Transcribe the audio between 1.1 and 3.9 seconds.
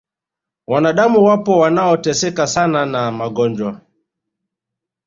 wapo wanaoteseka sana na magonjwa